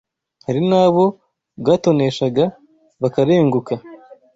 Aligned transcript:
Hari 0.45 0.61
n’abo 0.69 1.05
bwatoneshaga 1.59 2.45
bakarenguka 3.01 3.73